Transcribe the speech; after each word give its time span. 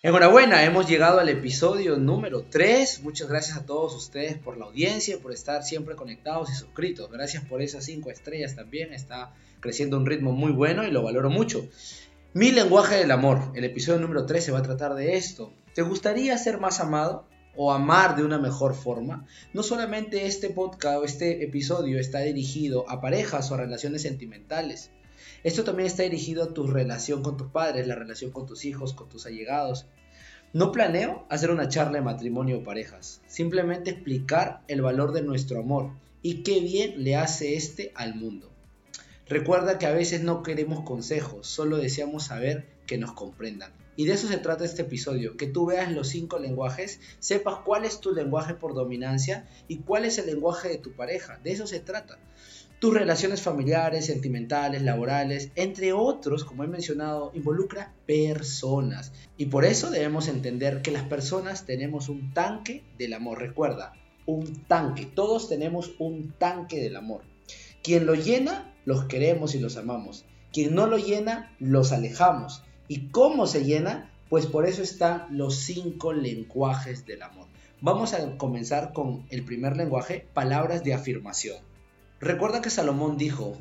Enhorabuena, 0.00 0.62
hemos 0.62 0.88
llegado 0.88 1.18
al 1.18 1.28
episodio 1.28 1.96
número 1.96 2.44
3. 2.48 3.02
Muchas 3.02 3.28
gracias 3.28 3.58
a 3.58 3.66
todos 3.66 3.96
ustedes 3.96 4.38
por 4.38 4.56
la 4.56 4.66
audiencia, 4.66 5.18
por 5.18 5.32
estar 5.32 5.64
siempre 5.64 5.96
conectados 5.96 6.52
y 6.52 6.54
suscritos. 6.54 7.10
Gracias 7.10 7.44
por 7.44 7.62
esas 7.62 7.84
5 7.86 8.08
estrellas 8.08 8.54
también. 8.54 8.94
Está 8.94 9.34
creciendo 9.58 9.96
un 9.96 10.06
ritmo 10.06 10.30
muy 10.30 10.52
bueno 10.52 10.86
y 10.86 10.92
lo 10.92 11.02
valoro 11.02 11.30
mucho. 11.30 11.68
Mi 12.32 12.52
lenguaje 12.52 12.94
del 12.94 13.10
amor. 13.10 13.50
El 13.56 13.64
episodio 13.64 13.98
número 13.98 14.24
3 14.24 14.44
se 14.44 14.52
va 14.52 14.60
a 14.60 14.62
tratar 14.62 14.94
de 14.94 15.16
esto. 15.16 15.52
¿Te 15.74 15.82
gustaría 15.82 16.38
ser 16.38 16.60
más 16.60 16.78
amado? 16.78 17.26
o 17.60 17.72
amar 17.72 18.14
de 18.14 18.22
una 18.22 18.38
mejor 18.38 18.72
forma, 18.72 19.26
no 19.52 19.64
solamente 19.64 20.26
este 20.26 20.48
podcast 20.48 20.98
o 20.98 21.04
este 21.04 21.42
episodio 21.42 21.98
está 21.98 22.20
dirigido 22.20 22.88
a 22.88 23.00
parejas 23.00 23.50
o 23.50 23.54
a 23.54 23.56
relaciones 23.56 24.02
sentimentales. 24.02 24.92
Esto 25.44 25.64
también 25.64 25.86
está 25.86 26.02
dirigido 26.02 26.44
a 26.44 26.54
tu 26.54 26.66
relación 26.66 27.22
con 27.22 27.36
tus 27.36 27.48
padres, 27.48 27.86
la 27.86 27.94
relación 27.94 28.30
con 28.30 28.46
tus 28.46 28.64
hijos, 28.64 28.92
con 28.92 29.08
tus 29.08 29.26
allegados. 29.26 29.86
No 30.52 30.72
planeo 30.72 31.26
hacer 31.28 31.50
una 31.50 31.68
charla 31.68 31.98
de 31.98 32.04
matrimonio 32.04 32.58
o 32.58 32.64
parejas, 32.64 33.20
simplemente 33.26 33.90
explicar 33.90 34.62
el 34.68 34.82
valor 34.82 35.12
de 35.12 35.22
nuestro 35.22 35.60
amor 35.60 35.90
y 36.22 36.42
qué 36.42 36.60
bien 36.60 37.04
le 37.04 37.16
hace 37.16 37.54
este 37.54 37.92
al 37.94 38.14
mundo. 38.14 38.50
Recuerda 39.26 39.78
que 39.78 39.86
a 39.86 39.92
veces 39.92 40.22
no 40.22 40.42
queremos 40.42 40.84
consejos, 40.84 41.46
solo 41.46 41.76
deseamos 41.76 42.24
saber 42.24 42.66
que 42.86 42.96
nos 42.96 43.12
comprendan. 43.12 43.72
Y 43.98 44.04
de 44.04 44.12
eso 44.12 44.28
se 44.28 44.36
trata 44.36 44.64
este 44.64 44.82
episodio, 44.82 45.36
que 45.36 45.48
tú 45.48 45.66
veas 45.66 45.90
los 45.90 46.06
cinco 46.06 46.38
lenguajes, 46.38 47.00
sepas 47.18 47.56
cuál 47.64 47.84
es 47.84 47.98
tu 47.98 48.14
lenguaje 48.14 48.54
por 48.54 48.72
dominancia 48.72 49.48
y 49.66 49.78
cuál 49.78 50.04
es 50.04 50.18
el 50.18 50.26
lenguaje 50.26 50.68
de 50.68 50.78
tu 50.78 50.92
pareja. 50.92 51.40
De 51.42 51.50
eso 51.50 51.66
se 51.66 51.80
trata. 51.80 52.16
Tus 52.78 52.94
relaciones 52.94 53.42
familiares, 53.42 54.06
sentimentales, 54.06 54.82
laborales, 54.82 55.50
entre 55.56 55.92
otros, 55.92 56.44
como 56.44 56.62
he 56.62 56.68
mencionado, 56.68 57.32
involucra 57.34 57.92
personas. 58.06 59.10
Y 59.36 59.46
por 59.46 59.64
eso 59.64 59.90
debemos 59.90 60.28
entender 60.28 60.80
que 60.80 60.92
las 60.92 61.02
personas 61.02 61.66
tenemos 61.66 62.08
un 62.08 62.32
tanque 62.32 62.84
del 62.98 63.14
amor. 63.14 63.40
Recuerda, 63.40 63.94
un 64.26 64.64
tanque. 64.68 65.06
Todos 65.06 65.48
tenemos 65.48 65.96
un 65.98 66.34
tanque 66.38 66.80
del 66.80 66.94
amor. 66.94 67.22
Quien 67.82 68.06
lo 68.06 68.14
llena, 68.14 68.72
los 68.84 69.06
queremos 69.06 69.56
y 69.56 69.58
los 69.58 69.76
amamos. 69.76 70.24
Quien 70.52 70.76
no 70.76 70.86
lo 70.86 70.98
llena, 70.98 71.52
los 71.58 71.90
alejamos. 71.90 72.62
¿Y 72.88 73.10
cómo 73.10 73.46
se 73.46 73.64
llena? 73.64 74.10
Pues 74.30 74.46
por 74.46 74.66
eso 74.66 74.82
están 74.82 75.26
los 75.30 75.56
cinco 75.56 76.14
lenguajes 76.14 77.04
del 77.06 77.22
amor. 77.22 77.46
Vamos 77.80 78.14
a 78.14 78.36
comenzar 78.38 78.92
con 78.92 79.26
el 79.28 79.44
primer 79.44 79.76
lenguaje, 79.76 80.26
palabras 80.32 80.82
de 80.82 80.94
afirmación. 80.94 81.58
Recuerda 82.18 82.62
que 82.62 82.70
Salomón 82.70 83.18
dijo, 83.18 83.56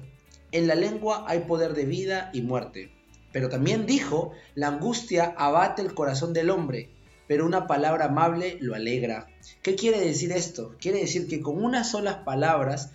en 0.52 0.67
la 0.67 0.75
lengua 0.75 1.25
hay 1.28 1.42
poder 1.42 1.73
de 1.73 1.86
vida 1.86 2.31
y 2.33 2.42
muerte. 2.42 2.92
Pero 3.33 3.50
también 3.50 3.86
dijo, 3.86 4.31
la 4.55 4.70
angustia 4.70 5.36
abate 5.38 5.81
el 5.81 5.94
corazón 5.94 6.33
del 6.33 6.50
hombre, 6.50 6.89
pero 7.28 7.45
una 7.45 7.67
palabra 7.67 8.05
amable 8.05 8.58
lo 8.61 8.73
alegra. 8.73 9.28
¿Qué 9.61 9.75
quiere 9.75 10.00
decir 10.00 10.31
esto? 10.31 10.75
Quiere 10.80 11.00
decir 11.00 11.28
que 11.28 11.42
con 11.42 11.61
unas 11.61 11.92
solas 11.92 12.20
palabras, 12.23 12.92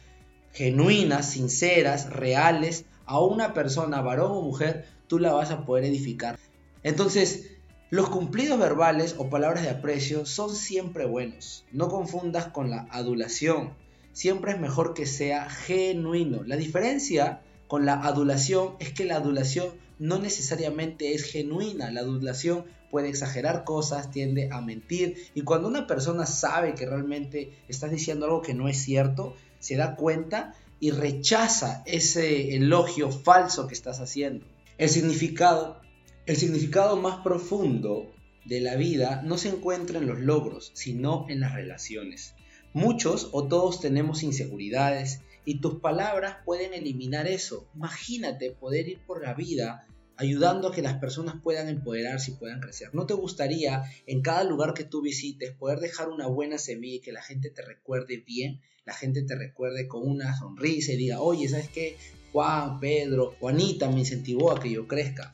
genuinas, 0.53 1.31
sinceras, 1.31 2.11
reales, 2.11 2.87
a 3.07 3.21
una 3.21 3.55
persona, 3.55 4.01
varón 4.01 4.33
o 4.33 4.43
mujer, 4.43 4.87
tú 5.07 5.19
la 5.19 5.33
vas 5.33 5.51
a 5.51 5.65
poder 5.65 5.85
edificar. 5.85 6.39
Entonces, 6.83 7.51
los 7.91 8.09
cumplidos 8.09 8.59
verbales 8.59 9.17
o 9.19 9.29
palabras 9.29 9.65
de 9.65 9.71
aprecio 9.71 10.25
son 10.25 10.55
siempre 10.55 11.05
buenos. 11.05 11.65
No 11.73 11.89
confundas 11.89 12.47
con 12.47 12.71
la 12.71 12.87
adulación. 12.91 13.75
Siempre 14.13 14.53
es 14.53 14.61
mejor 14.61 14.95
que 14.95 15.07
sea 15.07 15.51
genuino. 15.51 16.43
La 16.45 16.57
diferencia 16.57 17.43
con 17.69 17.85
la 17.85 17.95
adulación 17.95 18.77
es 18.79 18.93
que 18.93 19.05
la 19.05 19.17
adulación 19.17 19.69
no 19.99 20.19
necesariamente 20.19 21.15
es 21.15 21.25
genuina. 21.25 21.91
La 21.91 22.01
adulación 22.01 22.65
puede 22.91 23.09
exagerar 23.09 23.65
cosas, 23.65 24.11
tiende 24.11 24.49
a 24.51 24.61
mentir. 24.61 25.17
Y 25.35 25.43
cuando 25.43 25.69
una 25.69 25.87
persona 25.87 26.27
sabe 26.27 26.75
que 26.75 26.87
realmente 26.87 27.53
estás 27.69 27.91
diciendo 27.91 28.27
algo 28.27 28.43
que 28.43 28.55
no 28.55 28.69
es 28.69 28.79
cierto, 28.79 29.37
se 29.59 29.77
da 29.77 29.97
cuenta 29.97 30.55
y 30.83 30.91
rechaza 30.91 31.85
ese 31.87 32.57
elogio 32.57 33.13
falso 33.13 33.69
que 33.69 33.75
estás 33.75 34.01
haciendo. 34.01 34.45
El 34.79 34.89
significado, 34.89 35.81
el 36.27 36.37
significado 36.37 36.97
más 36.97 37.21
profundo 37.21 38.13
de 38.45 38.61
la 38.61 38.75
vida 38.75 39.23
no 39.25 39.39
se 39.39 39.51
encuentra 39.51 40.01
en 40.01 40.09
los 40.09 40.19
logros, 40.19 40.73
sino 40.75 41.25
en 41.29 41.39
las 41.39 41.55
relaciones. 41.55 42.35
Muchos 42.73 43.29
o 43.31 43.47
todos 43.47 43.81
tenemos 43.81 44.25
inseguridades 44.25 45.21
y 45.45 45.61
tus 45.61 45.79
palabras 45.79 46.39
pueden 46.45 46.75
eliminar 46.75 47.29
eso. 47.29 47.69
Imagínate 47.77 48.51
poder 48.51 48.89
ir 48.89 48.99
por 49.07 49.23
la 49.23 49.35
vida 49.35 49.87
ayudando 50.17 50.69
a 50.69 50.73
que 50.73 50.83
las 50.83 50.99
personas 50.99 51.37
puedan 51.43 51.69
empoderarse 51.69 52.33
y 52.33 52.35
puedan 52.35 52.61
crecer. 52.61 52.91
¿No 52.95 53.07
te 53.07 53.15
gustaría 53.15 53.85
en 54.07 54.23
cada 54.23 54.45
lugar 54.45 54.75
que 54.75 54.85
tú 54.85 55.03
visites 55.03 55.53
poder 55.53 55.81
dejar 55.81 56.09
una 56.09 56.27
buena 56.27 56.59
semilla 56.59 56.97
y 56.97 57.01
que 57.01 57.13
la 57.13 57.23
gente 57.23 57.51
te 57.51 57.63
recuerde 57.63 58.23
bien? 58.27 58.61
La 58.85 58.95
gente 58.95 59.23
te 59.23 59.37
recuerde 59.37 59.87
con 59.87 60.09
una 60.09 60.37
sonrisa 60.37 60.93
y 60.93 60.97
diga, 60.97 61.21
oye, 61.21 61.49
¿sabes 61.49 61.69
qué? 61.69 61.97
Juan, 62.33 62.81
Pedro, 62.81 63.37
Juanita 63.39 63.89
me 63.91 64.01
incentivó 64.01 64.51
a 64.51 64.61
que 64.61 64.71
yo 64.71 64.89
crezca. 64.89 65.33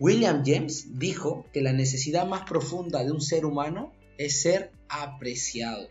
William 0.00 0.42
James 0.44 0.98
dijo 0.98 1.46
que 1.52 1.60
la 1.60 1.72
necesidad 1.72 2.26
más 2.26 2.42
profunda 2.48 3.04
de 3.04 3.12
un 3.12 3.20
ser 3.20 3.44
humano 3.44 3.92
es 4.16 4.42
ser 4.42 4.70
apreciado. 4.88 5.88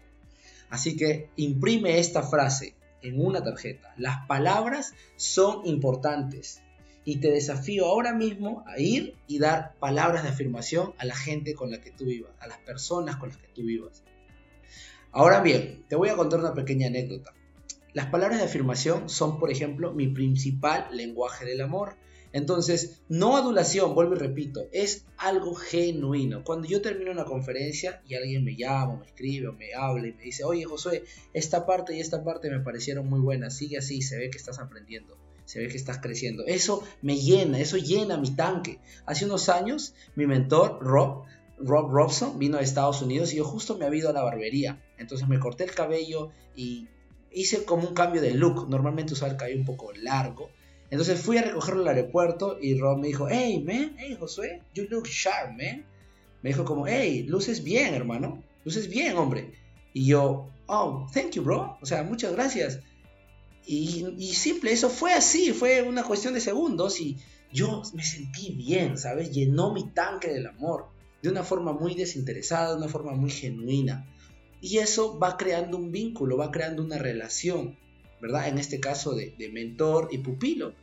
Así 0.69 0.95
que 0.95 1.29
imprime 1.35 1.99
esta 1.99 2.23
frase 2.23 2.75
en 3.01 3.23
una 3.25 3.43
tarjeta. 3.43 3.93
Las 3.97 4.25
palabras 4.27 4.93
son 5.15 5.65
importantes 5.65 6.61
y 7.07 7.21
te 7.21 7.31
desafío 7.31 7.85
ahora 7.85 8.11
mismo 8.11 8.65
a 8.67 8.81
ir 8.81 9.15
y 9.27 9.39
dar 9.39 9.75
palabras 9.79 10.23
de 10.23 10.29
afirmación 10.29 10.91
a 10.97 11.05
la 11.05 11.15
gente 11.15 11.53
con 11.53 11.71
la 11.71 11.79
que 11.79 11.89
tú 11.89 12.03
vivas, 12.03 12.33
a 12.41 12.47
las 12.47 12.57
personas 12.57 13.15
con 13.15 13.29
las 13.29 13.37
que 13.37 13.47
tú 13.47 13.63
vivas. 13.63 14.03
Ahora 15.13 15.39
bien, 15.39 15.85
te 15.87 15.95
voy 15.95 16.09
a 16.09 16.17
contar 16.17 16.41
una 16.41 16.53
pequeña 16.53 16.87
anécdota. 16.87 17.33
Las 17.93 18.07
palabras 18.07 18.39
de 18.39 18.45
afirmación 18.47 19.07
son, 19.07 19.39
por 19.39 19.49
ejemplo, 19.51 19.93
mi 19.93 20.07
principal 20.09 20.89
lenguaje 20.91 21.45
del 21.45 21.61
amor. 21.61 21.95
Entonces, 22.33 22.99
no 23.07 23.37
adulación, 23.37 23.95
vuelvo 23.95 24.15
y 24.15 24.19
repito, 24.19 24.67
es 24.73 25.05
algo 25.15 25.55
genuino. 25.55 26.43
Cuando 26.43 26.67
yo 26.67 26.81
termino 26.81 27.13
una 27.13 27.23
conferencia 27.23 28.01
y 28.05 28.15
alguien 28.15 28.43
me 28.43 28.57
llama, 28.57 28.97
me 28.97 29.05
escribe 29.05 29.47
o 29.47 29.53
me 29.53 29.73
habla 29.73 30.09
y 30.09 30.11
me 30.11 30.23
dice, 30.23 30.43
oye 30.43 30.65
Josué, 30.65 31.05
esta 31.33 31.65
parte 31.65 31.95
y 31.95 32.01
esta 32.01 32.25
parte 32.25 32.49
me 32.49 32.59
parecieron 32.59 33.07
muy 33.07 33.21
buenas, 33.21 33.55
sigue 33.55 33.77
así, 33.77 34.01
se 34.01 34.17
ve 34.17 34.29
que 34.29 34.37
estás 34.37 34.59
aprendiendo, 34.59 35.17
se 35.47 35.59
ve 35.59 35.69
que 35.69 35.77
estás 35.77 35.99
creciendo. 35.99 36.45
Eso 36.45 36.83
me 37.01 37.15
llena, 37.15 37.57
eso 37.57 37.77
llena 37.77 38.17
mi 38.17 38.31
tanque. 38.31 38.79
Hace 39.05 39.25
unos 39.25 39.47
años, 39.47 39.93
mi 40.15 40.27
mentor, 40.27 40.79
Rob, 40.81 41.23
Rob 41.57 41.89
Robson, 41.89 42.37
vino 42.37 42.57
a 42.57 42.61
Estados 42.61 43.01
Unidos 43.01 43.33
y 43.33 43.37
yo 43.37 43.45
justo 43.45 43.77
me 43.77 43.85
había 43.85 44.01
ido 44.01 44.09
a 44.09 44.13
la 44.13 44.23
barbería. 44.23 44.83
Entonces 44.97 45.25
me 45.29 45.39
corté 45.39 45.63
el 45.63 45.73
cabello 45.73 46.31
y 46.53 46.89
hice 47.31 47.63
como 47.63 47.87
un 47.87 47.93
cambio 47.93 48.21
de 48.21 48.33
look. 48.33 48.67
Normalmente 48.67 49.13
usaba 49.13 49.31
el 49.31 49.37
cabello 49.37 49.59
un 49.59 49.65
poco 49.65 49.93
largo. 49.93 50.49
Entonces 50.89 51.17
fui 51.17 51.37
a 51.37 51.43
recogerlo 51.43 51.81
al 51.83 51.95
aeropuerto 51.95 52.57
y 52.61 52.77
Rob 52.77 52.99
me 52.99 53.07
dijo, 53.07 53.27
hey, 53.29 53.63
man, 53.65 53.95
hey, 53.97 54.17
Josué, 54.19 54.63
you 54.73 54.85
look 54.89 55.07
sharp, 55.07 55.51
man. 55.51 55.85
Me 56.41 56.49
dijo 56.49 56.65
como, 56.65 56.87
hey, 56.87 57.23
luces 57.23 57.63
bien, 57.63 57.93
hermano. 57.93 58.43
Luces 58.65 58.89
bien, 58.89 59.15
hombre. 59.15 59.53
Y 59.93 60.07
yo, 60.07 60.49
oh, 60.67 61.07
thank 61.13 61.31
you, 61.31 61.41
bro. 61.41 61.77
O 61.81 61.85
sea, 61.85 62.03
muchas 62.03 62.33
gracias. 62.33 62.81
Y, 63.69 64.33
simple, 64.33 64.71
eso 64.71 64.89
fue 64.89 65.11
así, 65.11 65.51
fue 65.51 65.81
una 65.81 66.03
cuestión 66.03 66.33
de 66.33 66.39
segundos 66.39 67.01
y 67.01 67.17
yo 67.51 67.81
me 67.93 68.03
sentí 68.03 68.53
bien, 68.53 68.97
¿sabes? 68.97 69.33
Llenó 69.33 69.73
mi 69.73 69.89
tanque 69.91 70.29
del 70.29 70.47
amor 70.47 70.87
de 71.21 71.27
una 71.27 71.43
forma 71.43 71.73
muy 71.73 71.93
desinteresada, 71.93 72.71
de 72.71 72.77
una 72.77 72.87
forma 72.87 73.11
muy 73.11 73.29
genuina. 73.29 74.07
Y 74.61 74.77
eso 74.77 75.19
va 75.19 75.35
creando 75.35 75.75
un 75.75 75.91
vínculo, 75.91 76.37
va 76.37 76.49
creando 76.49 76.81
una 76.81 76.97
relación, 76.97 77.77
¿verdad? 78.21 78.47
En 78.47 78.57
este 78.57 78.79
caso 78.79 79.13
de, 79.13 79.35
mentor 79.51 80.07
y 80.11 80.19
pupilo. 80.19 80.73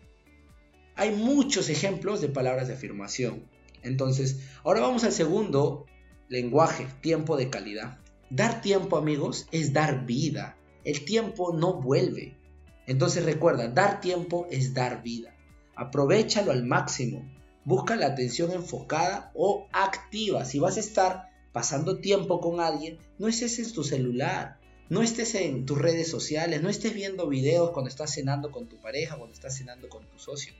Hay 0.94 1.10
muchos 1.12 1.70
ejemplos 1.70 2.20
de 2.20 2.28
palabras 2.28 2.68
de 2.68 2.74
afirmación. 2.74 3.48
Entonces, 3.82 4.40
ahora 4.62 4.82
vamos 4.82 5.04
al 5.04 5.12
segundo 5.12 5.86
lenguaje, 6.28 6.86
tiempo 7.00 7.38
de 7.38 7.48
calidad. 7.48 7.98
Dar 8.28 8.60
tiempo, 8.60 8.98
amigos, 8.98 9.46
es 9.52 9.72
dar 9.72 10.04
vida. 10.04 10.58
El 10.84 11.06
tiempo 11.06 11.54
no 11.54 11.80
vuelve. 11.80 12.43
Entonces 12.86 13.24
recuerda, 13.24 13.68
dar 13.68 14.00
tiempo 14.00 14.46
es 14.50 14.74
dar 14.74 15.02
vida. 15.02 15.34
Aprovechalo 15.76 16.52
al 16.52 16.64
máximo. 16.64 17.28
Busca 17.64 17.96
la 17.96 18.06
atención 18.06 18.52
enfocada 18.52 19.30
o 19.34 19.68
activa. 19.72 20.44
Si 20.44 20.58
vas 20.58 20.76
a 20.76 20.80
estar 20.80 21.30
pasando 21.52 21.98
tiempo 21.98 22.40
con 22.40 22.60
alguien, 22.60 22.98
no 23.18 23.28
estés 23.28 23.58
en 23.58 23.72
tu 23.72 23.84
celular, 23.84 24.58
no 24.90 25.02
estés 25.02 25.34
en 25.34 25.64
tus 25.64 25.78
redes 25.78 26.10
sociales, 26.10 26.62
no 26.62 26.68
estés 26.68 26.94
viendo 26.94 27.28
videos 27.28 27.70
cuando 27.70 27.88
estás 27.88 28.12
cenando 28.12 28.50
con 28.50 28.68
tu 28.68 28.76
pareja, 28.80 29.16
cuando 29.16 29.32
estás 29.32 29.56
cenando 29.56 29.88
con 29.88 30.06
tu 30.06 30.18
socio. 30.18 30.52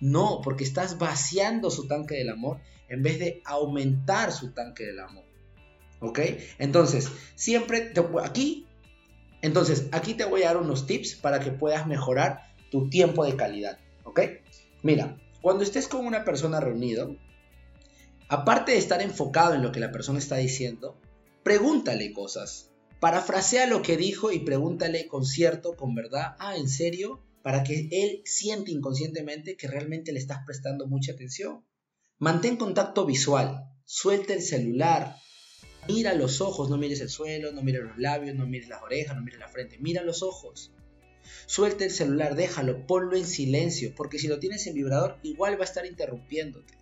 No, 0.00 0.40
porque 0.42 0.64
estás 0.64 0.98
vaciando 0.98 1.70
su 1.70 1.88
tanque 1.88 2.14
del 2.14 2.30
amor 2.30 2.60
en 2.88 3.02
vez 3.02 3.18
de 3.18 3.42
aumentar 3.44 4.32
su 4.32 4.52
tanque 4.52 4.84
del 4.84 5.00
amor. 5.00 5.24
¿Ok? 6.00 6.20
Entonces, 6.58 7.10
siempre 7.34 7.92
aquí, 8.22 8.66
entonces, 9.42 9.88
aquí 9.90 10.14
te 10.14 10.24
voy 10.24 10.44
a 10.44 10.46
dar 10.46 10.56
unos 10.56 10.86
tips 10.86 11.16
para 11.16 11.40
que 11.40 11.50
puedas 11.50 11.86
mejorar 11.86 12.54
tu 12.70 12.88
tiempo 12.88 13.24
de 13.24 13.36
calidad. 13.36 13.78
¿Ok? 14.04 14.20
Mira, 14.82 15.20
cuando 15.42 15.64
estés 15.64 15.88
con 15.88 16.06
una 16.06 16.24
persona 16.24 16.60
reunido, 16.60 17.16
aparte 18.28 18.72
de 18.72 18.78
estar 18.78 19.02
enfocado 19.02 19.54
en 19.54 19.62
lo 19.62 19.72
que 19.72 19.80
la 19.80 19.90
persona 19.90 20.20
está 20.20 20.36
diciendo, 20.36 20.96
pregúntale 21.42 22.12
cosas. 22.12 22.70
Parafrasea 23.00 23.66
lo 23.66 23.82
que 23.82 23.96
dijo 23.96 24.30
y 24.30 24.38
pregúntale 24.38 25.08
con 25.08 25.26
cierto, 25.26 25.74
con 25.74 25.96
verdad, 25.96 26.36
ah, 26.38 26.56
¿en 26.56 26.68
serio? 26.68 27.20
Para 27.42 27.64
que 27.64 27.88
él 27.90 28.22
siente 28.24 28.70
inconscientemente 28.70 29.56
que 29.56 29.66
realmente 29.66 30.12
le 30.12 30.20
estás 30.20 30.38
prestando 30.46 30.86
mucha 30.86 31.12
atención. 31.12 31.64
Mantén 32.18 32.56
contacto 32.56 33.04
visual, 33.04 33.64
suelta 33.84 34.34
el 34.34 34.42
celular, 34.42 35.16
mira 35.88 36.14
los 36.14 36.40
ojos, 36.40 36.70
no 36.70 36.76
mires 36.76 37.00
el 37.00 37.08
suelo, 37.08 37.52
no 37.52 37.62
mires 37.62 37.82
los 37.84 37.98
labios, 37.98 38.34
no 38.36 38.46
mires 38.46 38.68
las 38.68 38.82
orejas, 38.82 39.16
no 39.16 39.22
mires 39.22 39.40
la 39.40 39.48
frente, 39.48 39.78
mira 39.80 40.02
los 40.02 40.22
ojos. 40.22 40.72
Suelta 41.46 41.84
el 41.84 41.90
celular, 41.90 42.34
déjalo, 42.34 42.86
ponlo 42.86 43.16
en 43.16 43.26
silencio, 43.26 43.94
porque 43.96 44.18
si 44.18 44.28
lo 44.28 44.38
tienes 44.38 44.66
en 44.66 44.74
vibrador 44.74 45.18
igual 45.22 45.56
va 45.56 45.62
a 45.62 45.64
estar 45.64 45.86
interrumpiéndote. 45.86 46.74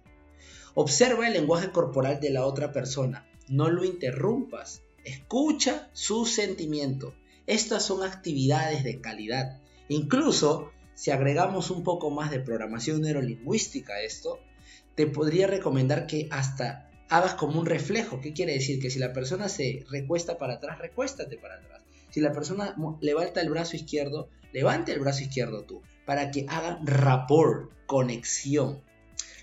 Observa 0.74 1.26
el 1.26 1.34
lenguaje 1.34 1.70
corporal 1.70 2.20
de 2.20 2.30
la 2.30 2.46
otra 2.46 2.72
persona, 2.72 3.26
no 3.48 3.68
lo 3.70 3.84
interrumpas, 3.84 4.82
Escucha 5.04 5.88
su 5.94 6.26
sentimiento. 6.26 7.14
Estas 7.46 7.84
son 7.84 8.02
actividades 8.02 8.84
de 8.84 9.00
calidad. 9.00 9.58
Incluso, 9.88 10.72
si 10.94 11.10
agregamos 11.10 11.70
un 11.70 11.82
poco 11.82 12.10
más 12.10 12.30
de 12.30 12.40
programación 12.40 13.00
neurolingüística 13.00 13.94
a 13.94 14.02
esto, 14.02 14.40
te 14.94 15.06
podría 15.06 15.46
recomendar 15.46 16.06
que 16.06 16.28
hasta 16.30 16.89
hagas 17.10 17.34
como 17.34 17.60
un 17.60 17.66
reflejo. 17.66 18.20
¿Qué 18.20 18.32
quiere 18.32 18.54
decir? 18.54 18.80
Que 18.80 18.88
si 18.88 18.98
la 18.98 19.12
persona 19.12 19.48
se 19.48 19.84
recuesta 19.90 20.38
para 20.38 20.54
atrás, 20.54 20.78
recuéstate 20.78 21.36
para 21.36 21.56
atrás. 21.56 21.82
Si 22.10 22.20
la 22.20 22.32
persona 22.32 22.76
levanta 23.00 23.40
el 23.40 23.50
brazo 23.50 23.76
izquierdo, 23.76 24.28
levante 24.52 24.92
el 24.92 25.00
brazo 25.00 25.22
izquierdo 25.22 25.64
tú, 25.64 25.82
para 26.06 26.30
que 26.30 26.46
hagan 26.48 26.86
rapport, 26.86 27.70
conexión. 27.86 28.80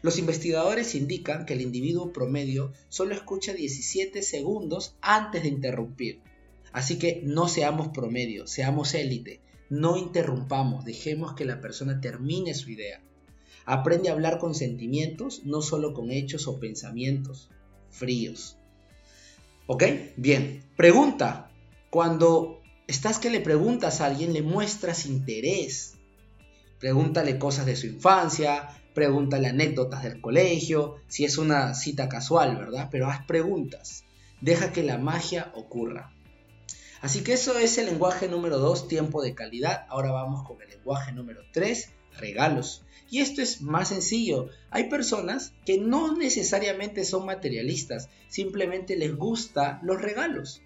Los 0.02 0.18
investigadores 0.18 0.96
indican 0.96 1.46
que 1.46 1.54
el 1.54 1.62
individuo 1.62 2.14
promedio 2.14 2.72
solo 2.88 3.14
escucha 3.14 3.54
17 3.54 4.22
segundos 4.22 4.96
antes 5.02 5.44
de 5.44 5.50
interrumpir. 5.50 6.22
Así 6.72 6.98
que 6.98 7.22
no 7.26 7.48
seamos 7.50 7.90
promedio, 7.90 8.48
seamos 8.48 8.94
élite. 8.94 9.42
No 9.70 9.98
interrumpamos, 9.98 10.86
dejemos 10.86 11.34
que 11.34 11.44
la 11.44 11.60
persona 11.60 12.00
termine 12.00 12.54
su 12.54 12.70
idea. 12.70 13.02
Aprende 13.66 14.08
a 14.08 14.14
hablar 14.14 14.38
con 14.40 14.56
sentimientos, 14.56 15.42
no 15.44 15.62
solo 15.62 15.94
con 15.94 16.12
hechos 16.12 16.48
o 16.48 16.60
pensamientos 16.60 17.50
fríos. 17.98 18.58
¿Ok? 19.66 19.84
Bien. 20.16 20.64
Pregunta. 20.76 21.52
Cuando 21.90 22.62
estás 22.88 23.20
que 23.20 23.30
le 23.30 23.42
preguntas 23.42 24.02
a 24.02 24.06
alguien, 24.06 24.34
le 24.34 24.42
muestras 24.42 25.06
interés. 25.06 25.96
Pregúntale 26.80 27.40
cosas 27.40 27.66
de 27.66 27.76
su 27.76 27.88
infancia, 27.88 28.70
pregúntale 28.94 29.48
anécdotas 29.48 30.04
del 30.04 30.22
colegio, 30.22 30.96
si 31.08 31.26
es 31.26 31.38
una 31.38 31.74
cita 31.74 32.10
casual, 32.10 32.58
¿verdad? 32.58 32.90
Pero 32.92 33.08
haz 33.08 33.26
preguntas, 33.26 34.06
deja 34.42 34.72
que 34.72 34.84
la 34.84 34.98
magia 34.98 35.52
ocurra. 35.56 36.12
Así 37.02 37.24
que 37.24 37.34
eso 37.34 37.58
es 37.60 37.78
el 37.78 37.86
lenguaje 37.88 38.28
número 38.28 38.58
2, 38.58 38.88
tiempo 38.88 39.22
de 39.22 39.36
calidad. 39.36 39.86
Ahora 39.90 40.12
vamos 40.12 40.48
con 40.48 40.62
el 40.62 40.70
lenguaje 40.70 41.12
número 41.12 41.42
3, 41.54 41.92
regalos. 42.18 42.84
Y 43.10 43.20
esto 43.20 43.42
es 43.42 43.62
más 43.62 43.90
sencillo. 43.90 44.50
Hay 44.70 44.90
personas 44.90 45.54
que 45.66 45.78
no 45.78 46.16
necesariamente 46.16 47.06
son 47.06 47.26
materialistas, 47.26 48.10
simplemente 48.28 48.96
les 48.96 49.16
gusta 49.16 49.80
los 49.84 50.02
regalos. 50.02 50.62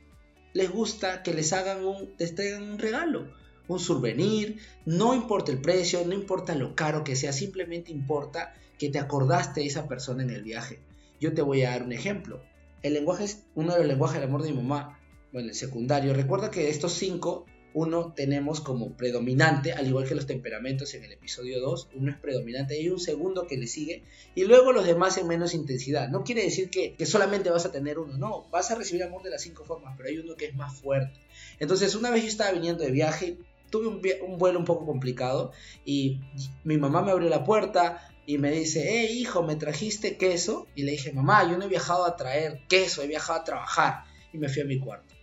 Les 0.53 0.69
gusta 0.69 1.23
que 1.23 1.33
les 1.33 1.53
hagan 1.53 1.85
un, 1.85 2.13
les 2.17 2.35
traigan 2.35 2.63
un 2.63 2.79
regalo 2.79 3.29
un 3.71 3.79
souvenir, 3.79 4.57
no 4.85 5.13
importa 5.13 5.51
el 5.51 5.61
precio, 5.61 6.03
no 6.05 6.13
importa 6.13 6.55
lo 6.55 6.75
caro 6.75 7.03
que 7.03 7.15
sea, 7.15 7.33
simplemente 7.33 7.91
importa 7.91 8.53
que 8.77 8.89
te 8.89 8.99
acordaste 8.99 9.61
de 9.61 9.67
esa 9.67 9.87
persona 9.87 10.23
en 10.23 10.29
el 10.29 10.43
viaje. 10.43 10.79
Yo 11.19 11.33
te 11.33 11.41
voy 11.41 11.63
a 11.63 11.71
dar 11.71 11.83
un 11.83 11.91
ejemplo. 11.91 12.41
El 12.81 12.93
lenguaje 12.93 13.25
es 13.25 13.43
uno 13.55 13.73
de 13.73 13.79
los 13.79 13.87
lenguajes 13.87 14.19
del 14.19 14.29
amor 14.29 14.43
de 14.43 14.51
mi 14.51 14.57
mamá, 14.57 14.99
bueno, 15.31 15.49
el 15.49 15.55
secundario. 15.55 16.13
Recuerda 16.13 16.51
que 16.51 16.69
estos 16.69 16.93
cinco, 16.93 17.45
uno 17.73 18.13
tenemos 18.13 18.59
como 18.61 18.97
predominante, 18.97 19.73
al 19.73 19.87
igual 19.87 20.07
que 20.07 20.15
los 20.15 20.25
temperamentos 20.25 20.93
en 20.93 21.03
el 21.03 21.13
episodio 21.13 21.59
2, 21.61 21.89
uno 21.95 22.11
es 22.11 22.17
predominante, 22.17 22.75
hay 22.75 22.89
un 22.89 22.99
segundo 22.99 23.47
que 23.47 23.57
le 23.57 23.67
sigue, 23.67 24.03
y 24.35 24.43
luego 24.43 24.71
los 24.71 24.85
demás 24.85 25.17
en 25.17 25.27
menos 25.27 25.53
intensidad. 25.53 26.09
No 26.09 26.23
quiere 26.23 26.43
decir 26.43 26.69
que, 26.69 26.95
solamente 27.05 27.49
vas 27.49 27.65
a 27.65 27.71
tener 27.71 27.99
uno, 27.99 28.17
no, 28.17 28.47
vas 28.51 28.71
a 28.71 28.75
recibir 28.75 29.03
amor 29.03 29.23
de 29.23 29.29
las 29.29 29.41
cinco 29.41 29.63
formas, 29.65 29.95
pero 29.97 30.09
hay 30.09 30.17
uno 30.17 30.35
que 30.35 30.45
es 30.45 30.55
más 30.55 30.79
fuerte. 30.79 31.19
Entonces, 31.59 31.95
una 31.95 32.09
vez 32.09 32.23
yo 32.23 32.29
estaba 32.29 32.51
viniendo 32.51 32.83
de 32.83 32.91
viaje, 32.91 33.37
tuve 33.69 33.87
un, 33.87 34.37
vuelo 34.37 34.59
un 34.59 34.65
poco 34.65 34.85
complicado 34.85 35.53
y 35.85 36.19
mi 36.63 36.77
mamá 36.77 37.01
me 37.01 37.11
abrió 37.11 37.29
la 37.29 37.45
puerta 37.45 38.07
y 38.25 38.37
me 38.37 38.51
dice, 38.51 38.85
hey 38.87 39.17
hijo, 39.19 39.43
¿me 39.43 39.55
trajiste 39.55 40.17
queso? 40.17 40.67
Y 40.75 40.83
le 40.83 40.91
dije, 40.91 41.13
mamá, 41.13 41.49
yo 41.49 41.57
no 41.57 41.65
he 41.65 41.69
viajado 41.69 42.05
a 42.05 42.15
traer 42.15 42.59
queso, 42.67 43.01
he 43.01 43.07
viajado 43.07 43.39
a 43.39 43.43
trabajar. 43.43 44.03
Y 44.33 44.37
me 44.37 44.49
fui 44.49 44.61
a 44.61 44.65
mi 44.65 44.79
cuarto. 44.79 45.15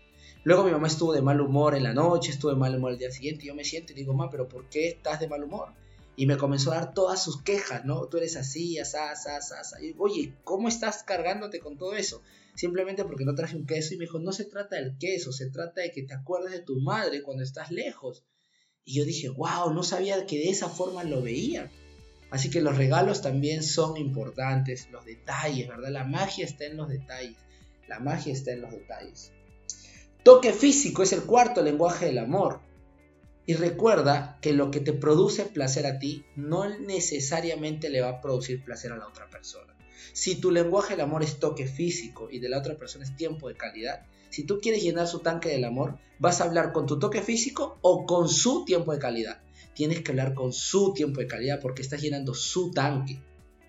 Luego 0.49 0.65
mi 0.65 0.71
mamá 0.71 0.87
estuvo 0.87 1.13
de 1.13 1.21
mal 1.21 1.43
humor 1.43 1.75
en 1.75 1.83
la 1.83 1.93
noche, 1.93 2.31
estuvo 2.31 2.51
de 2.51 2.57
mal 2.57 2.75
humor 2.75 2.93
el 2.93 2.99
día 2.99 3.11
siguiente. 3.11 3.45
Yo 3.45 3.55
me 3.55 3.65
siento 3.65 3.93
y 3.93 3.97
digo, 3.97 4.15
mamá, 4.15 4.31
pero 4.31 4.49
¿por 4.49 4.67
qué 4.71 4.89
estás 4.89 5.21
de 5.21 5.29
mal 5.29 5.45
humor? 5.45 5.75
Y 6.17 6.25
me 6.25 6.39
comenzó 6.39 6.73
a 6.73 6.77
dar 6.77 6.95
todas 6.95 7.23
sus 7.23 7.43
quejas, 7.43 7.85
¿no? 7.85 8.07
Tú 8.07 8.17
eres 8.17 8.35
así, 8.35 8.79
asá, 8.79 9.11
asá, 9.11 9.37
asá. 9.37 9.83
Y, 9.83 9.95
Oye, 9.99 10.33
¿cómo 10.45 10.69
estás 10.69 11.03
cargándote 11.03 11.61
con 11.61 11.77
todo 11.77 11.93
eso? 11.93 12.23
Simplemente 12.55 13.05
porque 13.05 13.27
no 13.27 13.35
traje 13.35 13.57
un 13.57 13.67
queso. 13.67 13.93
Y 13.93 13.99
me 13.99 14.07
dijo, 14.07 14.21
no 14.21 14.33
se 14.33 14.47
trata 14.47 14.77
del 14.77 14.97
queso, 14.97 15.33
se 15.33 15.51
trata 15.51 15.83
de 15.83 15.93
que 15.93 16.05
te 16.05 16.15
acuerdes 16.15 16.53
de 16.53 16.61
tu 16.61 16.81
madre 16.81 17.23
cuando 17.23 17.43
estás 17.43 17.71
lejos. 17.71 18.25
Y 18.87 18.95
yo 18.95 19.05
dije, 19.05 19.29
wow, 19.29 19.75
no 19.75 19.83
sabía 19.83 20.25
que 20.25 20.39
de 20.39 20.49
esa 20.49 20.71
forma 20.71 21.05
lo 21.05 21.21
veía. 21.21 21.71
Así 22.31 22.49
que 22.49 22.63
los 22.63 22.79
regalos 22.79 23.21
también 23.21 23.63
son 23.63 23.99
importantes, 23.99 24.89
los 24.91 25.05
detalles, 25.05 25.69
¿verdad? 25.69 25.91
La 25.91 26.05
magia 26.05 26.47
está 26.47 26.65
en 26.65 26.79
los 26.79 26.89
detalles. 26.89 27.37
La 27.87 27.99
magia 27.99 28.33
está 28.33 28.53
en 28.53 28.63
los 28.63 28.71
detalles. 28.71 29.31
Toque 30.23 30.53
físico 30.53 31.03
es 31.03 31.13
el 31.13 31.23
cuarto 31.23 31.63
lenguaje 31.63 32.07
del 32.07 32.19
amor. 32.19 32.61
Y 33.47 33.55
recuerda 33.55 34.39
que 34.43 34.53
lo 34.53 34.71
que 34.71 34.81
te 34.81 34.93
produce 34.93 35.45
placer 35.45 35.87
a 35.87 35.99
ti 35.99 36.25
no 36.37 36.69
necesariamente 36.69 37.89
le 37.89 38.03
va 38.03 38.11
a 38.11 38.21
producir 38.21 38.63
placer 38.63 38.93
a 38.93 38.97
la 38.97 39.09
otra 39.09 39.31
persona. 39.31 39.75
Si 40.13 40.35
tu 40.41 40.51
lenguaje 40.51 40.95
del 40.95 41.03
amor 41.03 41.23
es 41.23 41.39
toque 41.39 41.67
físico 41.67 42.29
y 42.31 42.41
de 42.41 42.49
la 42.49 42.59
otra 42.59 42.77
persona 42.77 43.05
es 43.05 43.17
tiempo 43.17 43.49
de 43.49 43.55
calidad, 43.55 44.05
si 44.31 44.45
tú 44.45 44.61
quieres 44.61 44.83
llenar 44.83 45.07
su 45.07 45.21
tanque 45.21 45.49
del 45.49 45.65
amor, 45.65 45.99
vas 46.19 46.41
a 46.41 46.45
hablar 46.45 46.73
con 46.73 46.87
tu 46.87 46.99
toque 46.99 47.23
físico 47.23 47.79
o 47.81 48.05
con 48.05 48.29
su 48.29 48.65
tiempo 48.65 48.93
de 48.93 48.99
calidad. 48.99 49.41
Tienes 49.75 50.03
que 50.03 50.11
hablar 50.11 50.35
con 50.35 50.53
su 50.53 50.93
tiempo 50.93 51.21
de 51.21 51.27
calidad 51.27 51.61
porque 51.61 51.83
estás 51.83 52.03
llenando 52.03 52.35
su 52.35 52.73
tanque, 52.73 53.23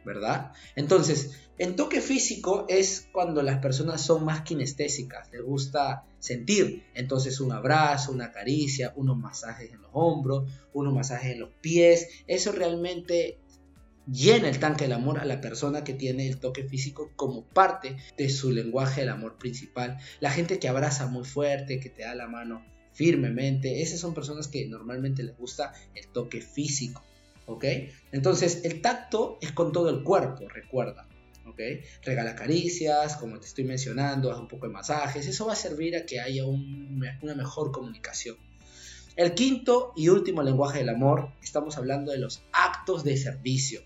¿verdad? 0.06 0.54
Entonces, 0.76 1.32
en 1.58 1.76
toque 1.76 2.02
físico 2.02 2.66
es 2.70 3.08
cuando 3.12 3.42
las 3.42 3.60
personas 3.60 4.02
son 4.02 4.24
más 4.24 4.42
kinestésicas, 4.42 5.32
les 5.32 5.42
gusta 5.42 6.06
sentir. 6.20 6.86
Entonces, 6.94 7.40
un 7.40 7.52
abrazo, 7.52 8.12
una 8.12 8.32
caricia, 8.32 8.94
unos 8.96 9.18
masajes 9.18 9.72
en 9.72 9.82
los 9.82 9.92
hombros, 9.94 10.50
unos 10.74 10.94
masajes 10.94 11.34
en 11.34 11.42
los 11.42 11.50
pies, 11.62 12.08
eso 12.28 12.52
realmente 12.52 13.40
llena 14.12 14.50
el 14.50 14.60
tanque 14.60 14.86
del 14.86 14.94
amor 14.94 15.20
a 15.20 15.26
la 15.26 15.42
persona 15.42 15.84
que 15.84 15.94
tiene 15.94 16.28
el 16.28 16.40
toque 16.40 16.64
físico 16.64 17.12
como 17.16 17.46
parte 17.46 17.98
de 18.18 18.30
su 18.30 18.52
lenguaje 18.52 19.02
del 19.02 19.10
amor 19.10 19.38
principal. 19.38 19.98
La 20.20 20.32
gente 20.32 20.60
que 20.60 20.68
abraza 20.68 21.08
muy 21.08 21.26
fuerte, 21.26 21.80
que 21.80 21.90
te 21.90 22.04
da 22.04 22.16
la 22.16 22.28
mano 22.28 22.64
firmemente, 22.94 23.82
esas 23.82 24.00
son 24.00 24.14
personas 24.14 24.48
que 24.48 24.68
normalmente 24.68 25.24
les 25.24 25.38
gusta 25.38 25.74
el 25.96 26.08
toque 26.08 26.42
físico, 26.42 27.04
¿ok? 27.50 27.66
Entonces 28.12 28.64
el 28.64 28.82
tacto 28.82 29.38
es 29.42 29.52
con 29.52 29.72
todo 29.72 29.90
el 29.90 30.04
cuerpo, 30.04 30.48
recuerda. 30.48 31.08
¿ok? 31.48 31.60
Regala 32.04 32.36
caricias, 32.36 33.18
como 33.18 33.40
te 33.40 33.48
estoy 33.48 33.64
mencionando, 33.64 34.32
haz 34.32 34.40
un 34.40 34.48
poco 34.48 34.68
de 34.68 34.74
masajes, 34.74 35.28
eso 35.28 35.48
va 35.48 35.54
a 35.54 35.56
servir 35.56 35.96
a 35.98 36.06
que 36.06 36.20
haya 36.20 36.46
una 36.46 37.36
mejor 37.36 37.72
comunicación. 37.72 38.38
El 39.16 39.34
quinto 39.34 39.92
y 39.98 40.08
último 40.10 40.44
lenguaje 40.44 40.80
del 40.80 40.90
amor, 40.90 41.34
estamos 41.44 41.78
hablando 41.78 42.12
de 42.12 42.20
los 42.20 42.44
actos 42.54 43.04
de 43.04 43.18
servicio. 43.18 43.82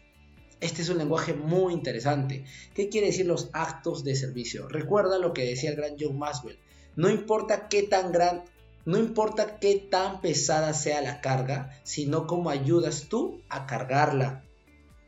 Este 0.59 0.81
es 0.81 0.89
un 0.89 0.97
lenguaje 0.97 1.33
muy 1.33 1.73
interesante. 1.73 2.45
¿Qué 2.75 2.87
quiere 2.87 3.07
decir 3.07 3.25
los 3.25 3.49
actos 3.51 4.03
de 4.03 4.15
servicio? 4.15 4.67
Recuerda 4.67 5.17
lo 5.17 5.33
que 5.33 5.43
decía 5.43 5.71
el 5.71 5.75
gran 5.75 5.95
John 5.99 6.19
Maxwell. 6.19 6.59
No 6.95 7.09
importa 7.09 7.67
qué 7.67 7.83
tan 7.83 8.11
gran, 8.11 8.43
no 8.85 8.97
importa 8.97 9.59
qué 9.59 9.75
tan 9.75 10.21
pesada 10.21 10.73
sea 10.73 11.01
la 11.01 11.21
carga, 11.21 11.79
sino 11.83 12.27
cómo 12.27 12.49
ayudas 12.49 13.07
tú 13.09 13.41
a 13.49 13.65
cargarla. 13.65 14.43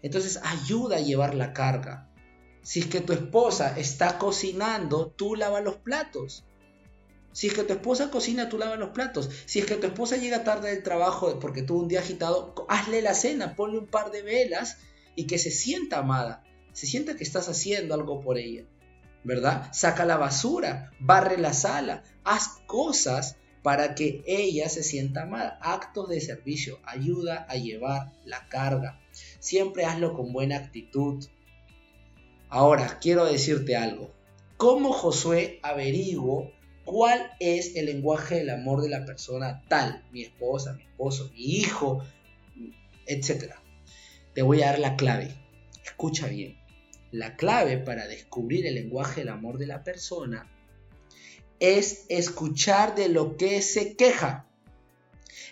Entonces 0.01 0.39
ayuda 0.43 0.97
a 0.97 1.01
llevar 1.01 1.35
la 1.35 1.53
carga. 1.53 2.09
Si 2.61 2.79
es 2.79 2.87
que 2.87 3.01
tu 3.01 3.13
esposa 3.13 3.77
está 3.77 4.17
cocinando, 4.17 5.07
tú 5.07 5.35
lava 5.35 5.61
los 5.61 5.75
platos. 5.75 6.45
Si 7.35 7.47
es 7.47 7.53
que 7.53 7.63
tu 7.63 7.73
esposa 7.73 8.11
cocina, 8.11 8.47
tú 8.47 8.57
lavas 8.57 8.79
los 8.79 8.91
platos. 8.91 9.29
Si 9.45 9.59
es 9.59 9.65
que 9.65 9.75
tu 9.75 9.87
esposa 9.87 10.15
llega 10.15 10.45
tarde 10.45 10.69
del 10.69 10.83
trabajo 10.83 11.37
porque 11.41 11.63
tuvo 11.63 11.81
un 11.81 11.89
día 11.89 11.99
agitado, 11.99 12.55
hazle 12.69 13.01
la 13.01 13.13
cena, 13.13 13.57
ponle 13.57 13.77
un 13.77 13.87
par 13.87 14.11
de 14.11 14.21
velas 14.21 14.77
y 15.17 15.27
que 15.27 15.37
se 15.37 15.51
sienta 15.51 15.97
amada, 15.97 16.45
se 16.71 16.87
sienta 16.87 17.17
que 17.17 17.25
estás 17.25 17.49
haciendo 17.49 17.93
algo 17.93 18.21
por 18.21 18.37
ella, 18.37 18.63
¿verdad? 19.25 19.69
Saca 19.73 20.05
la 20.05 20.15
basura, 20.15 20.91
barre 21.01 21.37
la 21.37 21.51
sala, 21.51 22.03
haz 22.23 22.59
cosas 22.67 23.35
para 23.65 23.95
que 23.95 24.21
ella 24.27 24.69
se 24.69 24.83
sienta 24.83 25.23
amada. 25.23 25.57
Actos 25.59 26.07
de 26.07 26.21
servicio, 26.21 26.77
ayuda 26.83 27.47
a 27.49 27.55
llevar 27.55 28.11
la 28.23 28.47
carga. 28.47 29.01
Siempre 29.39 29.85
hazlo 29.85 30.13
con 30.13 30.31
buena 30.31 30.57
actitud. 30.57 31.25
Ahora, 32.47 32.99
quiero 33.01 33.25
decirte 33.25 33.75
algo. 33.75 34.13
¿Cómo 34.57 34.93
Josué 34.93 35.59
averiguo 35.63 36.51
cuál 36.83 37.31
es 37.39 37.75
el 37.75 37.87
lenguaje 37.87 38.35
del 38.35 38.51
amor 38.51 38.83
de 38.83 38.89
la 38.89 39.03
persona 39.03 39.63
tal? 39.67 40.05
Mi 40.11 40.21
esposa, 40.21 40.73
mi 40.73 40.83
esposo, 40.83 41.31
mi 41.33 41.45
hijo, 41.55 42.03
etcétera. 43.07 43.63
Te 44.35 44.43
voy 44.43 44.61
a 44.61 44.67
dar 44.67 44.79
la 44.79 44.95
clave. 44.95 45.33
Escucha 45.83 46.27
bien. 46.27 46.55
La 47.09 47.35
clave 47.35 47.79
para 47.79 48.07
descubrir 48.07 48.67
el 48.67 48.75
lenguaje 48.75 49.21
del 49.21 49.29
amor 49.29 49.57
de 49.57 49.65
la 49.65 49.83
persona 49.83 50.54
es 51.59 52.05
escuchar 52.09 52.95
de 52.95 53.09
lo 53.09 53.37
que 53.37 53.61
se 53.61 53.95
queja. 53.95 54.47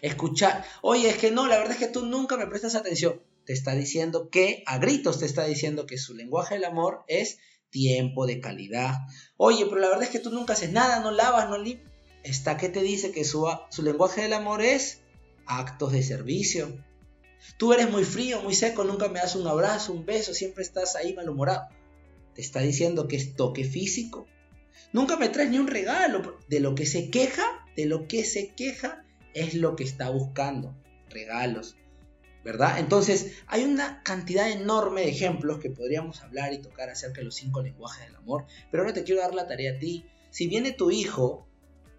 Escuchar, 0.02 0.66
oye, 0.82 1.10
es 1.10 1.18
que 1.18 1.32
no, 1.32 1.48
la 1.48 1.58
verdad 1.58 1.74
es 1.74 1.80
que 1.80 1.88
tú 1.88 2.06
nunca 2.06 2.38
me 2.38 2.48
prestas 2.48 2.76
atención. 2.76 3.22
Te 3.46 3.54
está 3.54 3.74
diciendo 3.76 4.30
que, 4.30 4.64
a 4.66 4.78
gritos 4.78 5.20
te 5.20 5.26
está 5.26 5.46
diciendo 5.46 5.86
que 5.86 5.98
su 5.98 6.14
lenguaje 6.14 6.56
del 6.56 6.66
amor 6.66 7.04
es 7.08 7.40
tiempo 7.70 8.26
de 8.26 8.40
calidad. 8.40 8.96
Oye, 9.38 9.66
pero 9.66 9.82
la 9.82 9.88
verdad 9.88 10.04
es 10.04 10.10
que 10.10 10.20
tú 10.20 10.30
nunca 10.30 10.54
haces 10.54 10.72
nada, 10.72 11.00
no 11.00 11.12
lavas, 11.12 11.50
no 11.50 11.58
limpias. 11.58 11.92
Está 12.24 12.56
que 12.58 12.70
te 12.70 12.82
dice 12.82 13.12
que 13.12 13.26
su, 13.26 13.46
su 13.70 13.84
lenguaje 13.84 14.22
del 14.22 14.34
amor 14.34 14.62
es 14.62 15.02
actos 15.46 15.92
de 15.92 16.04
servicio. 16.04 16.78
Tú 17.58 17.74
eres 17.74 17.90
muy 17.90 18.06
frío, 18.06 18.42
muy 18.42 18.56
seco, 18.56 18.84
nunca 18.86 19.10
me 19.10 19.20
das 19.20 19.36
un 19.36 19.48
abrazo, 19.48 19.92
un 19.92 20.06
beso, 20.06 20.34
siempre 20.34 20.64
estás 20.64 20.96
ahí 20.96 21.14
malhumorado. 21.14 21.68
Te 22.34 22.42
está 22.42 22.62
diciendo 22.62 23.08
que 23.08 23.18
es 23.18 23.36
toque 23.36 23.66
físico. 23.66 24.28
Nunca 24.92 25.18
me 25.18 25.30
traes 25.30 25.50
ni 25.50 25.58
un 25.58 25.68
regalo. 25.68 26.38
De 26.48 26.60
lo 26.60 26.76
que 26.76 26.86
se 26.86 27.10
queja, 27.10 27.44
de 27.76 27.86
lo 27.86 28.08
que 28.08 28.24
se 28.24 28.54
queja 28.54 29.04
es 29.34 29.54
lo 29.54 29.76
que 29.76 29.84
está 29.84 30.10
buscando. 30.10 30.76
Regalos. 31.10 31.76
¿Verdad? 32.44 32.80
Entonces, 32.80 33.38
hay 33.48 33.64
una 33.64 34.04
cantidad 34.04 34.52
enorme 34.52 35.02
de 35.02 35.10
ejemplos 35.10 35.60
que 35.60 35.70
podríamos 35.70 36.22
hablar 36.22 36.52
y 36.52 36.62
tocar 36.62 36.90
acerca 36.90 37.20
de 37.20 37.26
los 37.26 37.36
cinco 37.36 37.62
lenguajes 37.62 38.06
del 38.06 38.16
amor. 38.16 38.46
Pero 38.70 38.84
ahora 38.84 38.94
te 38.94 39.04
quiero 39.04 39.22
dar 39.22 39.34
la 39.34 39.48
tarea 39.48 39.76
a 39.76 39.80
ti. 39.80 40.06
Si 40.30 40.48
viene 40.48 40.74
tu 40.74 40.92
hijo, 40.92 41.48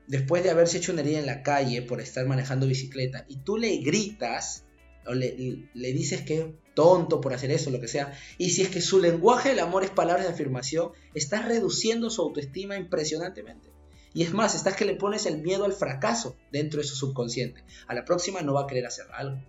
después 0.07 0.43
de 0.43 0.50
haberse 0.50 0.78
hecho 0.78 0.93
una 0.93 1.00
herida 1.00 1.19
en 1.19 1.26
la 1.26 1.43
calle 1.43 1.81
por 1.83 2.00
estar 2.00 2.26
manejando 2.26 2.66
bicicleta, 2.66 3.25
y 3.28 3.37
tú 3.38 3.57
le 3.57 3.78
gritas, 3.78 4.64
o 5.07 5.15
le, 5.15 5.33
dices 5.75 6.23
que 6.23 6.41
es 6.41 6.47
tonto 6.75 7.21
por 7.21 7.33
hacer 7.33 7.51
eso, 7.51 7.71
lo 7.71 7.81
que 7.81 7.89
sea, 7.89 8.13
y 8.39 8.51
si 8.51 8.63
es 8.63 8.69
que 8.69 8.81
su 8.81 9.01
lenguaje 9.01 9.51
del 9.51 9.61
amor 9.61 9.85
es 9.85 9.91
palabras 9.91 10.27
de 10.27 10.33
afirmación, 10.33 10.91
estás 11.15 11.47
reduciendo 11.47 12.11
su 12.11 12.23
autoestima 12.23 12.77
impresionantemente. 12.77 13.75
Y 14.13 14.23
es 14.23 14.33
más, 14.33 14.55
estás 14.55 14.77
que 14.77 14.85
le 14.85 14.95
pones 14.95 15.27
el 15.27 15.43
miedo 15.43 15.65
al 15.65 15.73
fracaso 15.73 16.37
dentro 16.53 16.81
de 16.81 16.87
su 16.87 16.95
subconsciente. 16.95 17.65
A 17.89 17.95
la 17.95 18.05
próxima 18.05 18.43
no 18.43 18.55
va 18.55 18.63
a 18.63 18.67
querer 18.67 18.87
hacer 18.87 19.07
algo. 19.13 19.43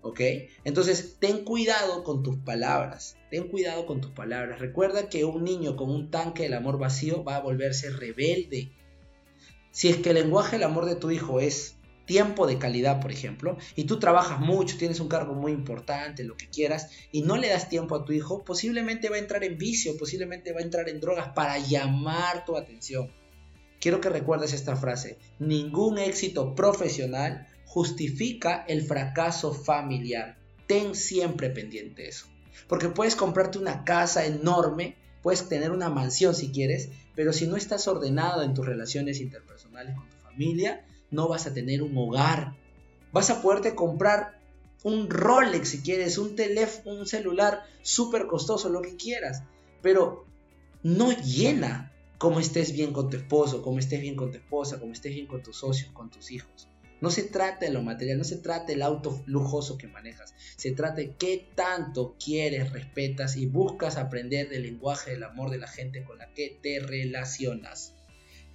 ¿Ok? 0.00 0.20
Entonces, 0.64 1.16
ten 1.18 1.44
cuidado 1.44 2.02
con 2.02 2.22
tus 2.22 2.38
palabras. 2.38 3.18
Ten 3.30 3.48
cuidado 3.48 3.84
con 3.84 4.00
tus 4.00 4.12
palabras. 4.12 4.60
Recuerda 4.60 5.10
que 5.10 5.26
un 5.26 5.44
niño 5.44 5.76
con 5.76 5.90
un 5.90 6.10
tanque 6.10 6.44
del 6.44 6.54
amor 6.54 6.78
vacío 6.78 7.22
va 7.22 7.36
a 7.36 7.40
volverse 7.40 7.90
rebelde. 7.90 8.72
Si 9.72 9.88
es 9.88 9.98
que 9.98 10.10
el 10.10 10.14
lenguaje 10.16 10.56
del 10.56 10.62
amor 10.62 10.86
de 10.86 10.96
tu 10.96 11.10
hijo 11.10 11.38
es 11.38 11.75
tiempo 12.06 12.46
de 12.46 12.58
calidad, 12.58 13.00
por 13.00 13.12
ejemplo, 13.12 13.58
y 13.74 13.84
tú 13.84 13.98
trabajas 13.98 14.40
mucho, 14.40 14.78
tienes 14.78 15.00
un 15.00 15.08
cargo 15.08 15.34
muy 15.34 15.52
importante, 15.52 16.24
lo 16.24 16.36
que 16.36 16.48
quieras, 16.48 16.90
y 17.12 17.22
no 17.22 17.36
le 17.36 17.48
das 17.48 17.68
tiempo 17.68 17.96
a 17.96 18.04
tu 18.04 18.12
hijo, 18.12 18.44
posiblemente 18.44 19.10
va 19.10 19.16
a 19.16 19.20
entrar 19.20 19.44
en 19.44 19.58
vicio, 19.58 19.96
posiblemente 19.98 20.52
va 20.52 20.60
a 20.60 20.64
entrar 20.64 20.88
en 20.88 21.00
drogas 21.00 21.28
para 21.34 21.58
llamar 21.58 22.44
tu 22.44 22.56
atención. 22.56 23.12
Quiero 23.80 24.00
que 24.00 24.08
recuerdes 24.08 24.52
esta 24.52 24.76
frase, 24.76 25.18
ningún 25.38 25.98
éxito 25.98 26.54
profesional 26.54 27.46
justifica 27.66 28.64
el 28.68 28.82
fracaso 28.82 29.52
familiar. 29.52 30.38
Ten 30.66 30.94
siempre 30.94 31.50
pendiente 31.50 32.08
eso. 32.08 32.26
Porque 32.68 32.88
puedes 32.88 33.16
comprarte 33.16 33.58
una 33.58 33.84
casa 33.84 34.24
enorme, 34.24 34.96
puedes 35.22 35.48
tener 35.48 35.72
una 35.72 35.90
mansión 35.90 36.34
si 36.34 36.50
quieres, 36.50 36.88
pero 37.14 37.32
si 37.32 37.46
no 37.46 37.56
estás 37.56 37.86
ordenado 37.86 38.42
en 38.42 38.54
tus 38.54 38.64
relaciones 38.64 39.20
interpersonales 39.20 39.94
con 39.94 40.08
tu 40.08 40.16
familia, 40.16 40.84
no 41.16 41.26
vas 41.28 41.48
a 41.48 41.54
tener 41.54 41.82
un 41.82 41.96
hogar. 41.98 42.54
Vas 43.12 43.30
a 43.30 43.42
poderte 43.42 43.74
comprar 43.74 44.38
un 44.84 45.10
Rolex 45.10 45.70
si 45.70 45.82
quieres, 45.82 46.18
un 46.18 46.36
teléfono, 46.36 47.00
un 47.00 47.06
celular 47.06 47.64
súper 47.82 48.26
costoso, 48.26 48.68
lo 48.68 48.82
que 48.82 48.96
quieras. 48.96 49.42
Pero 49.82 50.26
no 50.82 51.10
llena 51.10 51.92
como 52.18 52.38
estés 52.38 52.72
bien 52.72 52.92
con 52.92 53.10
tu 53.10 53.16
esposo, 53.16 53.62
como 53.62 53.78
estés 53.78 54.00
bien 54.00 54.14
con 54.14 54.30
tu 54.30 54.38
esposa, 54.38 54.78
como 54.78 54.92
estés 54.92 55.12
bien 55.12 55.26
con 55.26 55.42
tus 55.42 55.56
socios, 55.56 55.90
con 55.92 56.10
tus 56.10 56.30
hijos. 56.30 56.68
No 57.00 57.10
se 57.10 57.24
trata 57.24 57.66
de 57.66 57.72
lo 57.72 57.82
material, 57.82 58.16
no 58.16 58.24
se 58.24 58.36
trata 58.36 58.66
del 58.66 58.82
auto 58.82 59.22
lujoso 59.26 59.76
que 59.76 59.86
manejas. 59.86 60.34
Se 60.56 60.70
trata 60.72 60.96
de 60.96 61.14
qué 61.14 61.46
tanto 61.54 62.16
quieres, 62.22 62.72
respetas 62.72 63.36
y 63.36 63.46
buscas 63.46 63.96
aprender 63.96 64.48
del 64.48 64.62
lenguaje 64.62 65.10
del 65.10 65.24
amor 65.24 65.50
de 65.50 65.58
la 65.58 65.68
gente 65.68 66.04
con 66.04 66.18
la 66.18 66.32
que 66.32 66.58
te 66.62 66.80
relacionas. 66.80 67.94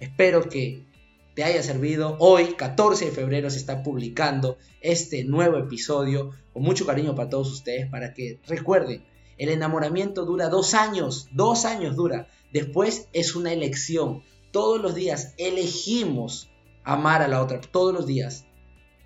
Espero 0.00 0.48
que 0.48 0.84
te 1.34 1.44
haya 1.44 1.62
servido. 1.62 2.16
Hoy, 2.18 2.54
14 2.54 3.06
de 3.06 3.10
febrero, 3.10 3.50
se 3.50 3.58
está 3.58 3.82
publicando 3.82 4.58
este 4.80 5.24
nuevo 5.24 5.58
episodio 5.58 6.30
con 6.52 6.62
mucho 6.62 6.86
cariño 6.86 7.14
para 7.14 7.30
todos 7.30 7.50
ustedes 7.50 7.88
para 7.88 8.12
que 8.12 8.38
recuerden, 8.46 9.04
el 9.38 9.48
enamoramiento 9.48 10.24
dura 10.24 10.48
dos 10.48 10.74
años, 10.74 11.28
dos 11.32 11.64
años 11.64 11.96
dura. 11.96 12.28
Después 12.52 13.08
es 13.12 13.34
una 13.34 13.52
elección. 13.52 14.22
Todos 14.50 14.80
los 14.80 14.94
días 14.94 15.34
elegimos 15.38 16.50
amar 16.84 17.22
a 17.22 17.28
la 17.28 17.42
otra, 17.42 17.60
todos 17.60 17.94
los 17.94 18.06
días. 18.06 18.44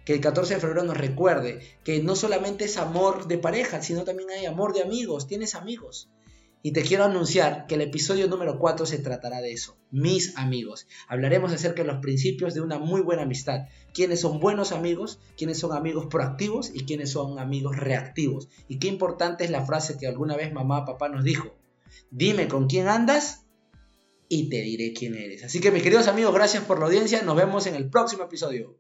Que 0.05 0.15
el 0.15 0.21
14 0.21 0.55
de 0.55 0.61
febrero 0.61 0.85
nos 0.85 0.97
recuerde 0.97 1.61
que 1.85 2.03
no 2.03 2.17
solamente 2.17 2.65
es 2.65 2.77
amor 2.77 3.27
de 3.29 3.39
pareja, 3.39 3.83
sino 3.83 4.05
también 4.05 4.31
hay 4.31 4.47
amor 4.47 4.73
de 4.73 4.83
amigos. 4.83 5.27
Tienes 5.27 5.55
amigos. 5.55 6.11
Y 6.63 6.73
te 6.73 6.83
quiero 6.83 7.05
anunciar 7.05 7.67
que 7.67 7.77
el 7.77 7.83
episodio 7.83 8.27
número 8.27 8.59
4 8.59 8.87
se 8.87 8.99
tratará 8.99 9.41
de 9.41 9.53
eso, 9.53 9.77
mis 9.91 10.37
amigos. 10.37 10.89
Hablaremos 11.07 11.53
acerca 11.53 11.83
de 11.83 11.89
los 11.89 12.01
principios 12.01 12.55
de 12.55 12.61
una 12.61 12.79
muy 12.79 13.03
buena 13.03 13.23
amistad. 13.23 13.67
Quiénes 13.95 14.21
son 14.21 14.41
buenos 14.41 14.73
amigos, 14.73 15.21
quiénes 15.37 15.59
son 15.59 15.77
amigos 15.77 16.07
proactivos 16.07 16.73
y 16.75 16.85
quiénes 16.85 17.11
son 17.11 17.39
amigos 17.39 17.77
reactivos. 17.77 18.49
Y 18.69 18.79
qué 18.79 18.89
importante 18.89 19.45
es 19.45 19.51
la 19.51 19.65
frase 19.65 19.97
que 19.97 20.09
alguna 20.09 20.37
vez 20.37 20.53
mamá 20.53 20.85
papá 20.85 21.09
nos 21.09 21.23
dijo. 21.23 21.55
Dime 22.11 22.49
con 22.49 22.67
quién 22.67 22.89
andas 22.89 23.47
y 24.29 24.49
te 24.49 24.63
diré 24.63 24.93
quién 24.93 25.15
eres. 25.15 25.45
Así 25.45 25.61
que 25.61 25.71
mis 25.71 25.83
queridos 25.83 26.09
amigos, 26.09 26.35
gracias 26.35 26.65
por 26.65 26.81
la 26.81 26.87
audiencia. 26.87 27.23
Nos 27.23 27.37
vemos 27.37 27.67
en 27.67 27.75
el 27.77 27.89
próximo 27.89 28.25
episodio. 28.25 28.77